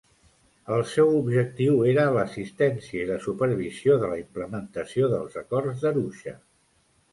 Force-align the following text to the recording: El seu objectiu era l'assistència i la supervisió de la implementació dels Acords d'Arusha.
El 0.77 0.79
seu 0.91 1.11
objectiu 1.17 1.83
era 1.89 2.05
l'assistència 2.15 3.03
i 3.05 3.05
la 3.11 3.19
supervisió 3.27 3.99
de 4.05 4.11
la 4.15 4.19
implementació 4.25 5.13
dels 5.15 5.39
Acords 5.45 5.87
d'Arusha. 5.87 6.39